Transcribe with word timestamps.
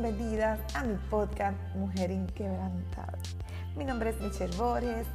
bienvenidas 0.00 0.60
a 0.76 0.84
mi 0.84 0.94
podcast 1.10 1.56
Mujer 1.74 2.12
Inquebrantable. 2.12 3.18
Mi 3.76 3.84
nombre 3.84 4.10
es 4.10 4.20
Michelle 4.20 4.56
Borges 4.56 5.08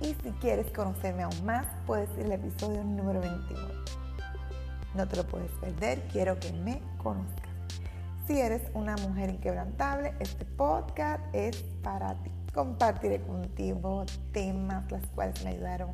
y 0.00 0.14
si 0.22 0.30
quieres 0.40 0.70
conocerme 0.70 1.24
aún 1.24 1.44
más, 1.44 1.66
puedes 1.88 2.08
ir 2.16 2.26
al 2.26 2.32
episodio 2.32 2.84
número 2.84 3.20
21. 3.20 3.60
No 4.94 5.08
te 5.08 5.16
lo 5.16 5.26
puedes 5.26 5.50
perder, 5.60 6.02
quiero 6.12 6.38
que 6.38 6.52
me 6.52 6.80
conozcas. 6.98 7.50
Si 8.28 8.38
eres 8.38 8.62
una 8.74 8.96
mujer 8.98 9.28
inquebrantable, 9.30 10.14
este 10.20 10.44
podcast 10.44 11.22
es 11.32 11.56
para 11.82 12.14
ti. 12.22 12.30
Compartiré 12.54 13.20
contigo 13.22 14.04
temas 14.30 14.88
las 14.92 15.04
cuales 15.16 15.42
me 15.42 15.50
ayudaron 15.50 15.90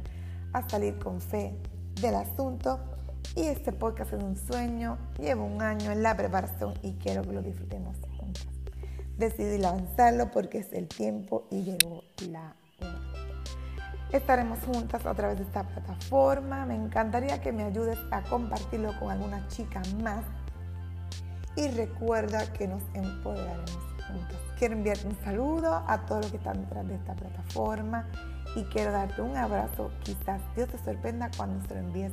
a 0.53 0.69
salir 0.69 0.99
con 0.99 1.23
fe 1.23 1.57
del 2.03 2.17
asunto 2.17 2.79
y 3.35 3.45
este 3.45 3.73
podcast 3.73 4.12
es 4.12 4.23
un 4.23 4.37
sueño, 4.37 4.98
llevo 5.19 5.45
un 5.45 5.62
año 5.62 5.92
en 5.92 6.02
la 6.02 6.15
preparación 6.15 6.74
y 6.83 6.92
quiero 6.95 7.23
que 7.23 7.33
lo 7.33 7.41
disfrutemos. 7.41 7.97
Decidí 9.19 9.59
lanzarlo 9.59 10.31
porque 10.31 10.59
es 10.59 10.73
el 10.73 10.87
tiempo 10.87 11.49
y 11.51 11.63
llegó 11.65 12.05
la 12.31 12.55
hora. 12.81 12.99
Estaremos 14.13 14.61
juntas 14.61 15.05
a 15.05 15.13
través 15.13 15.39
de 15.39 15.45
esta 15.45 15.65
plataforma. 15.65 16.65
Me 16.65 16.77
encantaría 16.77 17.41
que 17.43 17.53
me 17.53 17.65
ayudes 17.65 17.99
a 18.13 18.23
compartirlo 18.23 18.97
con 19.01 19.11
alguna 19.11 19.47
chica 19.49 19.83
más. 20.05 20.25
Y 21.57 21.67
recuerda 21.69 22.53
que 22.53 22.69
nos 22.69 22.83
empoderaremos 22.95 23.79
juntas. 24.07 24.39
Quiero 24.57 24.75
enviarte 24.75 25.09
un 25.09 25.19
saludo 25.25 25.83
a 25.87 26.07
todos 26.07 26.23
los 26.23 26.30
que 26.30 26.37
están 26.37 26.61
detrás 26.63 26.87
de 26.87 26.95
esta 26.95 27.15
plataforma 27.15 28.09
y 28.55 28.63
quiero 28.66 28.93
darte 28.93 29.21
un 29.21 29.37
abrazo. 29.37 29.91
Quizás 30.05 30.41
Dios 30.55 30.69
te 30.69 30.79
sorprenda 30.79 31.29
cuando 31.37 31.66
se 31.66 31.75
lo 31.75 31.80
envíes 31.80 32.13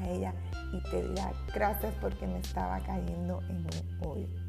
a 0.00 0.08
ella 0.08 0.32
y 0.72 0.90
te 0.90 1.08
dirá 1.08 1.32
gracias 1.52 1.92
porque 2.00 2.26
me 2.28 2.38
estaba 2.38 2.78
cayendo 2.80 3.42
en 3.48 3.66
un 3.66 4.06
hoyo. 4.06 4.45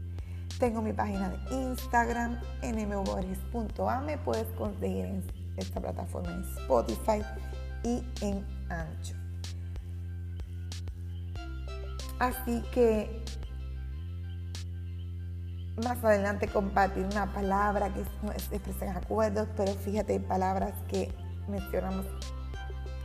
Tengo 0.60 0.82
mi 0.82 0.92
página 0.92 1.30
de 1.30 1.56
Instagram, 1.56 2.40
nmboris.a. 2.64 4.02
Me 4.02 4.18
puedes 4.18 4.48
conseguir 4.58 5.06
en 5.06 5.24
esta 5.56 5.80
plataforma 5.80 6.32
en 6.32 6.42
Spotify 6.42 7.22
y 7.84 8.04
en 8.22 8.44
Ancho. 8.70 9.14
Así 12.20 12.64
que 12.74 13.24
más 15.84 16.04
adelante 16.04 16.48
compartir 16.48 17.06
una 17.06 17.32
palabra 17.32 17.94
que 17.94 18.04
no 18.24 18.32
expresan 18.32 18.98
acuerdos, 18.98 19.48
pero 19.56 19.74
fíjate, 19.74 20.14
hay 20.14 20.20
palabras 20.20 20.74
que 20.88 21.14
mencionamos 21.48 22.08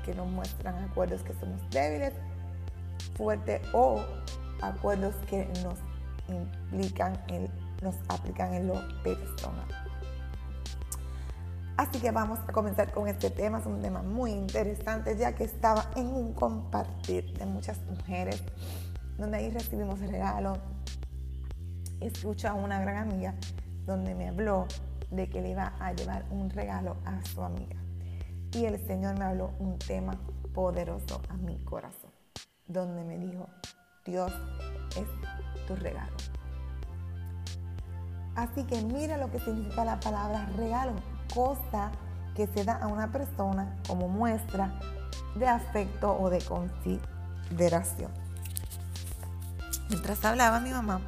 que 0.07 0.15
nos 0.15 0.27
muestran 0.27 0.83
acuerdos 0.85 1.23
que 1.23 1.35
somos 1.35 1.61
débiles, 1.71 2.15
fuertes 3.15 3.61
o 3.75 4.01
acuerdos 4.63 5.15
que 5.29 5.47
nos 5.63 5.79
implican, 6.33 7.23
en, 7.29 7.49
nos 7.83 7.95
aplican 8.09 8.55
en 8.55 8.69
lo 8.69 8.75
personal. 9.03 9.67
Así 11.77 11.99
que 12.01 12.11
vamos 12.11 12.39
a 12.47 12.53
comenzar 12.53 12.93
con 12.93 13.09
este 13.09 13.31
tema, 13.31 13.59
es 13.59 13.67
un 13.67 13.81
tema 13.81 14.03
muy 14.03 14.31
interesante 14.33 15.17
ya 15.17 15.35
que 15.35 15.45
estaba 15.45 15.91
en 15.97 16.07
un 16.07 16.35
compartir 16.35 17.33
de 17.39 17.47
muchas 17.47 17.79
mujeres, 17.87 18.43
donde 19.19 19.39
ahí 19.39 19.51
recibimos 19.51 20.01
el 20.03 20.11
regalo. 20.11 20.59
Escucho 22.01 22.49
a 22.49 22.55
una 22.55 22.81
gran 22.81 22.97
amiga 22.97 23.35
donde 23.87 24.15
me 24.15 24.29
habló 24.29 24.67
de 25.11 25.29
que 25.29 25.41
le 25.41 25.51
iba 25.51 25.75
a 25.79 25.93
llevar 25.93 26.25
un 26.31 26.51
regalo 26.51 26.97
a 27.05 27.25
su 27.25 27.43
amiga 27.43 27.83
y 28.55 28.67
el 28.67 28.79
Señor 28.87 29.19
me 29.19 29.25
habló 29.25 29.53
un 29.59 29.79
tema 29.79 30.19
poderoso 30.55 31.23
a 31.29 31.37
mi 31.37 31.59
corazón, 31.65 32.11
donde 32.67 33.03
me 33.05 33.19
dijo, 33.19 33.49
Dios 34.05 34.31
es 34.97 35.07
tu 35.67 35.77
regalo. 35.77 36.13
Así 38.35 38.65
que 38.65 38.81
mira 38.83 39.19
lo 39.19 39.31
que 39.31 39.39
significa 39.41 39.85
la 39.85 40.01
palabra 40.01 40.49
regalo, 40.57 40.93
cosa 41.35 41.91
que 42.35 42.47
se 42.47 42.65
da 42.65 42.77
a 42.77 42.87
una 42.87 43.13
persona 43.13 43.77
como 43.87 44.09
muestra 44.09 44.73
de 45.35 45.47
afecto 45.47 46.17
o 46.19 46.31
de 46.31 46.41
consideración. 46.41 48.11
Mientras 49.91 50.25
hablaba 50.25 50.61
mi 50.61 50.71
mamá, 50.71 51.01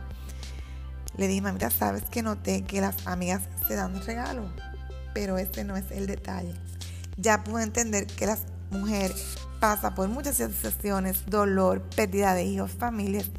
le 1.17 1.29
dije, 1.29 1.41
mamita, 1.41 1.71
¿sabes 1.71 2.05
que 2.05 2.23
noté 2.23 2.65
que 2.65 2.81
las 2.81 3.07
amigas 3.07 3.43
se 3.67 3.77
dan 3.77 4.05
regalo? 4.05 4.43
Pero 5.15 5.39
ese 5.39 5.65
no 5.65 5.77
es 5.77 5.91
el 5.91 6.07
detalle 6.07 6.55
ya 7.17 7.45
pude 7.45 7.63
entender 7.63 8.07
que 8.07 8.27
la 8.27 8.39
mujer 8.71 9.13
pasa 9.61 9.95
por 9.95 10.09
muchas 10.09 10.37
situaciones, 10.37 11.27
dolor, 11.27 11.83
pérdida 11.83 12.35
de 12.35 12.45
hijos, 12.45 12.73
familias, 12.73 13.31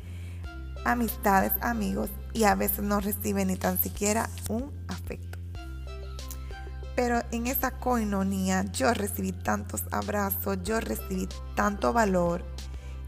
amistades, 0.86 1.52
amigos 1.62 2.10
y 2.34 2.44
a 2.46 2.56
veces 2.56 2.80
no 2.80 3.00
recibe 3.02 3.44
ni 3.44 3.58
tan 3.58 3.78
siquiera 3.78 4.30
un 4.48 4.72
afecto. 4.88 5.40
Pero 6.96 7.22
en 7.32 7.48
esa 7.48 7.72
coinonía 7.72 8.64
yo 8.72 8.94
recibí 8.94 9.34
tantos 9.34 9.84
abrazos, 9.92 10.60
yo 10.64 10.80
recibí 10.80 11.28
tanto 11.56 11.92
valor 11.92 12.46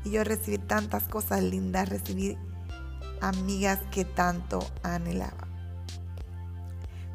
y 0.03 0.11
yo 0.11 0.25
recibí 0.25 0.57
tantas 0.57 1.03
cosas 1.03 1.41
lindas, 1.41 1.87
recibí 1.87 2.37
amigas 3.21 3.79
que 3.91 4.03
tanto 4.03 4.59
anhelaba. 4.83 5.47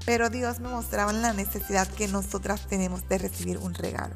Pero 0.06 0.30
Dios 0.30 0.60
me 0.60 0.68
mostraba 0.68 1.12
la 1.12 1.32
necesidad 1.32 1.86
que 1.86 2.08
nosotras 2.08 2.66
tenemos 2.66 3.06
de 3.08 3.18
recibir 3.18 3.58
un 3.58 3.74
regalo. 3.74 4.14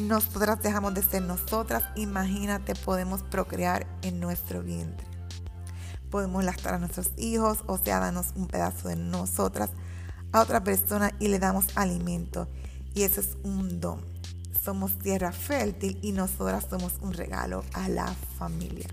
Nosotras 0.00 0.62
dejamos 0.62 0.94
de 0.94 1.02
ser 1.02 1.22
nosotras, 1.22 1.82
imagínate, 1.96 2.74
podemos 2.74 3.22
procrear 3.24 3.86
en 4.02 4.20
nuestro 4.20 4.62
vientre. 4.62 5.09
Podemos 6.10 6.44
lactar 6.44 6.74
a 6.74 6.78
nuestros 6.78 7.12
hijos, 7.16 7.58
o 7.66 7.78
sea, 7.78 8.00
darnos 8.00 8.32
un 8.34 8.46
pedazo 8.48 8.88
de 8.88 8.96
nosotras 8.96 9.70
a 10.32 10.40
otra 10.40 10.62
persona 10.62 11.12
y 11.18 11.28
le 11.28 11.38
damos 11.38 11.66
alimento. 11.76 12.48
Y 12.94 13.02
eso 13.02 13.20
es 13.20 13.36
un 13.42 13.80
don. 13.80 14.00
Somos 14.62 14.98
tierra 14.98 15.32
fértil 15.32 15.98
y 16.02 16.12
nosotras 16.12 16.66
somos 16.68 16.94
un 17.00 17.12
regalo 17.12 17.64
a 17.72 17.88
la 17.88 18.06
familia. 18.38 18.88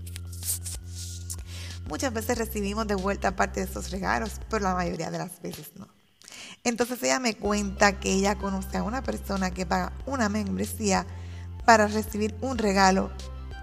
Muchas 1.88 2.12
veces 2.12 2.38
recibimos 2.38 2.86
de 2.86 2.94
vuelta 2.94 3.34
parte 3.34 3.60
de 3.60 3.66
esos 3.66 3.90
regalos, 3.90 4.40
pero 4.50 4.64
la 4.64 4.74
mayoría 4.74 5.10
de 5.10 5.18
las 5.18 5.40
veces 5.40 5.72
no. 5.76 5.88
Entonces 6.64 7.02
ella 7.02 7.18
me 7.18 7.34
cuenta 7.34 7.98
que 7.98 8.12
ella 8.12 8.36
conoce 8.36 8.76
a 8.76 8.82
una 8.82 9.02
persona 9.02 9.50
que 9.50 9.66
paga 9.66 9.92
una 10.06 10.28
membresía 10.28 11.06
para 11.64 11.86
recibir 11.86 12.36
un 12.40 12.58
regalo 12.58 13.10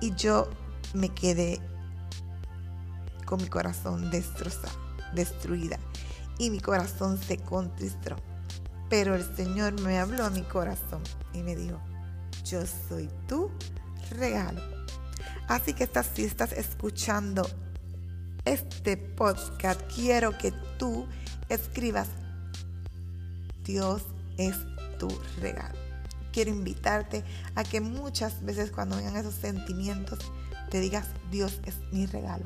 y 0.02 0.14
yo 0.16 0.50
me 0.94 1.10
quedé 1.10 1.60
con 3.26 3.42
mi 3.42 3.48
corazón 3.48 4.12
destrozado, 4.12 4.78
destruida 5.14 5.78
y 6.38 6.50
mi 6.50 6.60
corazón 6.60 7.18
se 7.18 7.38
contristó. 7.38 8.16
Pero 8.90 9.16
el 9.16 9.36
Señor 9.36 9.80
me 9.82 10.00
habló 10.00 10.26
a 10.26 10.30
mi 10.30 10.44
corazón 10.44 11.02
y 11.34 11.42
me 11.42 11.56
dijo, 11.56 11.80
yo 12.44 12.62
soy 12.88 13.10
tu 13.28 13.52
regalo. 14.12 14.62
Así 15.48 15.74
que 15.74 15.84
estás, 15.84 16.10
si 16.14 16.24
estás 16.24 16.54
escuchando 16.54 17.48
este 18.46 18.98
podcast, 18.98 19.82
quiero 19.94 20.38
que 20.38 20.52
tú 20.78 21.08
escribas 21.50 22.08
Dios 23.66 24.04
es 24.38 24.56
tu 25.00 25.10
regalo. 25.42 25.78
Quiero 26.32 26.52
invitarte 26.52 27.24
a 27.56 27.64
que 27.64 27.82
muchas 27.82 28.44
veces 28.44 28.72
cuando 28.72 28.96
vengan 28.98 29.16
esos 29.16 29.34
sentimientos 29.34 30.20
te 30.70 30.80
digas, 30.80 31.08
Dios 31.32 31.60
es 31.66 31.76
mi 31.92 32.06
regalo. 32.06 32.46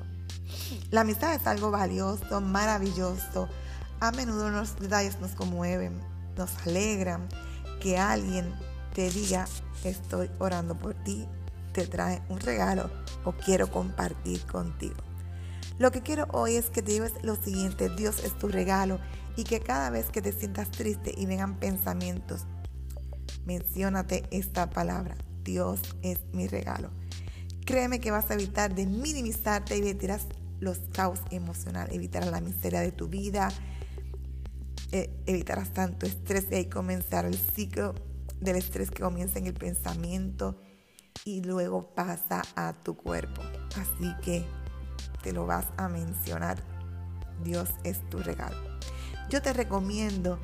La 0.91 1.01
amistad 1.01 1.33
es 1.33 1.45
algo 1.47 1.71
valioso, 1.71 2.41
maravilloso. 2.41 3.47
A 3.99 4.11
menudo 4.11 4.49
los 4.49 4.79
detalles 4.79 5.19
nos 5.19 5.31
conmueven, 5.31 5.99
nos 6.37 6.51
alegran. 6.65 7.27
Que 7.79 7.97
alguien 7.97 8.53
te 8.93 9.09
diga, 9.09 9.47
estoy 9.83 10.29
orando 10.39 10.77
por 10.77 10.93
ti, 10.93 11.25
te 11.71 11.87
trae 11.87 12.21
un 12.29 12.39
regalo 12.39 12.89
o 13.23 13.31
quiero 13.31 13.71
compartir 13.71 14.45
contigo. 14.45 14.97
Lo 15.77 15.91
que 15.91 16.01
quiero 16.01 16.27
hoy 16.33 16.55
es 16.55 16.69
que 16.69 16.81
te 16.81 16.91
lleves 16.91 17.13
lo 17.23 17.35
siguiente, 17.35 17.89
Dios 17.89 18.21
es 18.25 18.37
tu 18.37 18.49
regalo 18.49 18.99
y 19.37 19.45
que 19.45 19.61
cada 19.61 19.89
vez 19.89 20.07
que 20.09 20.21
te 20.21 20.33
sientas 20.33 20.71
triste 20.71 21.13
y 21.15 21.25
vengan 21.25 21.57
pensamientos, 21.57 22.41
menciónate 23.45 24.27
esta 24.31 24.69
palabra, 24.69 25.15
Dios 25.43 25.79
es 26.01 26.19
mi 26.33 26.47
regalo. 26.47 26.89
Créeme 27.65 28.01
que 28.01 28.11
vas 28.11 28.29
a 28.29 28.33
evitar 28.33 28.75
de 28.75 28.87
minimizarte 28.87 29.77
y 29.77 29.79
evitarás 29.79 30.27
los 30.59 30.79
caos 30.93 31.21
emocionales, 31.31 31.93
evitarás 31.93 32.31
la 32.31 32.41
miseria 32.41 32.81
de 32.81 32.91
tu 32.91 33.07
vida, 33.07 33.49
eh, 34.91 35.09
evitarás 35.25 35.73
tanto 35.73 36.05
estrés 36.05 36.47
y 36.51 36.55
ahí 36.55 36.65
comenzar 36.65 37.25
el 37.25 37.35
ciclo 37.35 37.93
del 38.39 38.55
estrés 38.55 38.91
que 38.91 39.03
comienza 39.03 39.39
en 39.39 39.47
el 39.47 39.53
pensamiento 39.53 40.59
y 41.25 41.41
luego 41.41 41.93
pasa 41.93 42.41
a 42.55 42.73
tu 42.73 42.95
cuerpo. 42.95 43.41
Así 43.75 44.13
que 44.21 44.45
te 45.21 45.31
lo 45.31 45.45
vas 45.45 45.67
a 45.77 45.89
mencionar. 45.89 46.63
Dios 47.43 47.69
es 47.83 48.07
tu 48.09 48.19
regalo. 48.19 48.57
Yo 49.29 49.41
te 49.41 49.53
recomiendo 49.53 50.39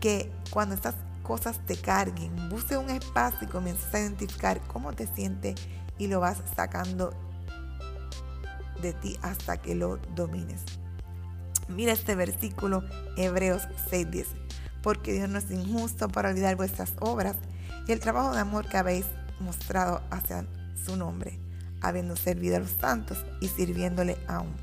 que 0.00 0.30
cuando 0.50 0.74
estas 0.74 0.94
cosas 1.22 1.64
te 1.66 1.76
carguen, 1.76 2.48
busque 2.48 2.76
un 2.76 2.88
espacio 2.90 3.48
y 3.48 3.50
comiences 3.50 3.92
a 3.92 4.00
identificar 4.00 4.60
cómo 4.66 4.92
te 4.92 5.06
sientes 5.08 5.56
y 5.98 6.06
lo 6.06 6.20
vas 6.20 6.42
sacando 6.56 7.12
de 8.82 8.92
ti 8.92 9.18
hasta 9.22 9.56
que 9.58 9.74
lo 9.74 9.98
domines. 10.14 10.62
Mira 11.68 11.92
este 11.92 12.14
versículo, 12.14 12.82
Hebreos 13.16 13.62
6:10. 13.90 14.26
Porque 14.82 15.12
Dios 15.12 15.28
no 15.28 15.38
es 15.38 15.50
injusto 15.50 16.08
para 16.08 16.30
olvidar 16.30 16.56
vuestras 16.56 16.92
obras 17.00 17.36
y 17.86 17.92
el 17.92 18.00
trabajo 18.00 18.32
de 18.32 18.40
amor 18.40 18.68
que 18.68 18.76
habéis 18.76 19.06
mostrado 19.40 20.02
hacia 20.10 20.46
su 20.84 20.96
nombre, 20.96 21.38
habiendo 21.80 22.16
servido 22.16 22.56
a 22.56 22.60
los 22.60 22.70
santos 22.70 23.24
y 23.40 23.48
sirviéndole 23.48 24.16
aún. 24.28 24.54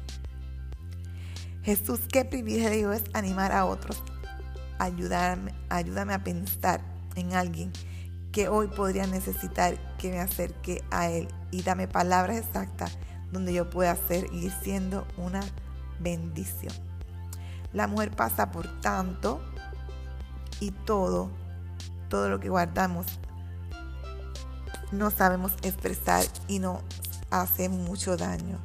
Jesús, 1.64 2.02
qué 2.12 2.26
privilegio 2.26 2.92
es 2.92 3.04
animar 3.14 3.52
a 3.52 3.66
otros. 3.66 4.02
Ayudarme, 4.80 5.54
ayúdame 5.70 6.14
a 6.14 6.24
pensar 6.24 6.82
en 7.16 7.34
alguien 7.34 7.72
que 8.32 8.50
hoy 8.50 8.68
podría 8.68 9.08
necesitar 9.08 9.78
que 9.98 10.12
me 10.12 10.20
acerque 10.20 10.84
a 10.92 11.10
Él 11.10 11.28
y 11.52 11.64
dame 11.64 11.88
palabras 11.88 12.38
exactas 12.38 12.98
donde 13.32 13.54
yo 13.54 13.70
pueda 13.70 13.96
seguir 14.08 14.52
siendo 14.64 15.06
una 15.18 15.42
bendición. 16.00 16.74
La 17.74 17.88
mujer 17.88 18.12
pasa 18.12 18.52
por 18.52 18.82
tanto 18.82 19.42
y 20.60 20.72
todo, 20.72 21.30
todo 22.10 22.30
lo 22.30 22.40
que 22.40 22.50
guardamos, 22.50 23.06
no 24.92 25.12
sabemos 25.12 25.54
expresar 25.64 26.24
y 26.48 26.60
nos 26.60 26.80
hace 27.30 27.70
mucho 27.70 28.18
daño. 28.18 28.60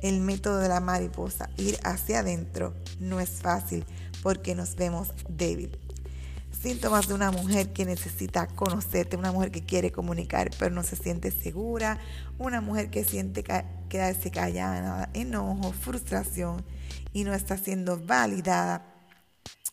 El 0.00 0.20
método 0.20 0.58
de 0.58 0.68
la 0.68 0.80
mariposa, 0.80 1.50
ir 1.56 1.78
hacia 1.84 2.20
adentro, 2.20 2.74
no 2.98 3.20
es 3.20 3.40
fácil 3.40 3.84
porque 4.22 4.54
nos 4.54 4.76
vemos 4.76 5.12
débil 5.28 5.78
síntomas 6.60 7.08
de 7.08 7.14
una 7.14 7.30
mujer 7.30 7.72
que 7.72 7.86
necesita 7.86 8.46
conocerte, 8.46 9.16
una 9.16 9.32
mujer 9.32 9.50
que 9.50 9.64
quiere 9.64 9.92
comunicar 9.92 10.50
pero 10.58 10.74
no 10.74 10.82
se 10.82 10.96
siente 10.96 11.30
segura, 11.30 11.98
una 12.38 12.60
mujer 12.60 12.90
que 12.90 13.04
siente 13.04 13.44
quedarse 13.88 14.30
callada, 14.30 15.08
enojo, 15.14 15.72
frustración 15.72 16.64
y 17.12 17.24
no 17.24 17.32
está 17.32 17.56
siendo 17.56 17.98
validada. 17.98 18.86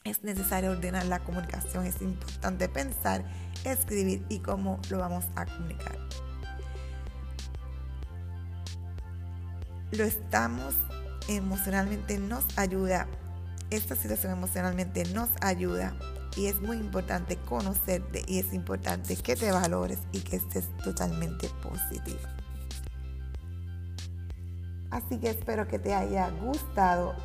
Es 0.03 0.23
necesario 0.23 0.71
ordenar 0.71 1.05
la 1.05 1.19
comunicación, 1.19 1.85
es 1.85 2.01
importante 2.01 2.69
pensar, 2.69 3.25
escribir 3.65 4.25
y 4.29 4.39
cómo 4.39 4.79
lo 4.89 4.99
vamos 4.99 5.25
a 5.35 5.45
comunicar. 5.45 5.99
Lo 9.91 10.05
estamos 10.05 10.73
emocionalmente, 11.27 12.17
nos 12.17 12.45
ayuda, 12.57 13.07
esta 13.69 13.95
situación 13.95 14.31
emocionalmente 14.31 15.03
nos 15.13 15.29
ayuda 15.41 15.93
y 16.37 16.45
es 16.45 16.61
muy 16.61 16.77
importante 16.77 17.35
conocerte 17.35 18.21
y 18.27 18.37
es 18.37 18.53
importante 18.53 19.15
que 19.15 19.35
te 19.35 19.51
valores 19.51 19.97
y 20.11 20.19
que 20.19 20.35
estés 20.35 20.69
totalmente 20.83 21.49
positivo. 21.63 22.19
Así 24.91 25.17
que 25.17 25.31
espero 25.31 25.67
que 25.67 25.79
te 25.79 25.93
haya 25.93 26.29
gustado 26.29 27.15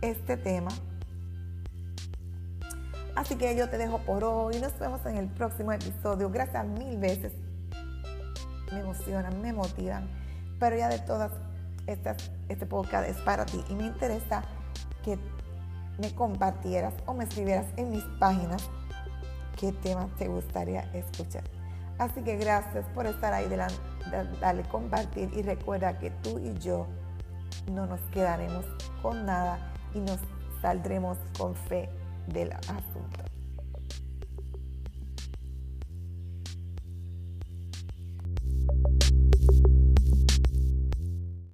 este 0.00 0.36
tema. 0.36 0.70
Así 3.16 3.34
que 3.34 3.56
yo 3.56 3.68
te 3.68 3.78
dejo 3.78 3.98
por 3.98 4.22
hoy. 4.22 4.60
Nos 4.60 4.78
vemos 4.78 5.04
en 5.04 5.16
el 5.16 5.26
próximo 5.26 5.72
episodio. 5.72 6.30
Gracias 6.30 6.64
mil 6.66 6.96
veces. 6.98 7.32
Me 8.72 8.80
emocionan, 8.80 9.42
me 9.42 9.52
motivan. 9.52 10.08
Pero 10.60 10.76
ya 10.76 10.88
de 10.88 11.00
todas 11.00 11.32
estas, 11.86 12.16
este 12.48 12.64
podcast 12.64 13.08
es 13.08 13.16
para 13.16 13.44
ti. 13.44 13.62
Y 13.68 13.74
me 13.74 13.86
interesa 13.86 14.44
que 15.04 15.18
me 15.98 16.14
compartieras 16.14 16.94
o 17.06 17.14
me 17.14 17.24
escribieras 17.24 17.66
en 17.76 17.90
mis 17.90 18.04
páginas 18.18 18.62
qué 19.56 19.72
tema 19.72 20.08
te 20.18 20.28
gustaría 20.28 20.82
escuchar. 20.94 21.42
Así 21.98 22.22
que 22.22 22.36
gracias 22.36 22.86
por 22.94 23.06
estar 23.06 23.32
ahí, 23.32 23.48
delante, 23.48 23.76
dale 24.40 24.62
compartir 24.62 25.30
y 25.34 25.42
recuerda 25.42 25.98
que 25.98 26.10
tú 26.10 26.38
y 26.38 26.54
yo 26.58 26.86
no 27.72 27.86
nos 27.86 28.00
quedaremos 28.12 28.64
con 29.02 29.26
nada 29.26 29.58
y 29.94 29.98
nos 29.98 30.18
saldremos 30.62 31.18
con 31.36 31.54
fe 31.54 31.88
del 32.28 32.52
asunto. 32.52 33.37